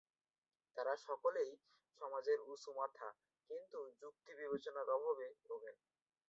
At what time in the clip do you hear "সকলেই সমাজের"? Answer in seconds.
1.07-2.39